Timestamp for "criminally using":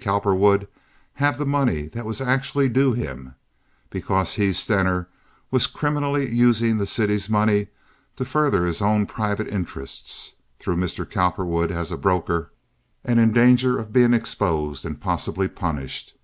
5.66-6.78